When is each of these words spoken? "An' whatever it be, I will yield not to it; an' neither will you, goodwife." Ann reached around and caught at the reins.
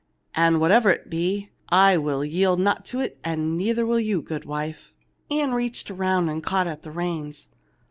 "An' 0.33 0.59
whatever 0.59 0.89
it 0.89 1.11
be, 1.11 1.51
I 1.69 1.95
will 1.95 2.25
yield 2.25 2.59
not 2.59 2.85
to 2.85 3.01
it; 3.01 3.19
an' 3.23 3.55
neither 3.55 3.85
will 3.85 3.99
you, 3.99 4.23
goodwife." 4.23 4.95
Ann 5.29 5.53
reached 5.53 5.91
around 5.91 6.27
and 6.27 6.41
caught 6.43 6.65
at 6.65 6.81
the 6.81 6.89
reins. 6.89 7.49